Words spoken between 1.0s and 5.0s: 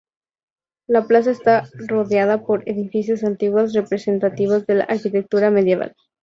plaza está rodeada por edificios antiguos representativos de la